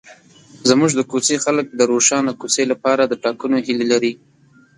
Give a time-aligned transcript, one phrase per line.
[0.69, 4.13] زموږ د کوڅې خلک د روښانه کوڅې لپاره د ټاکنو هیله لري.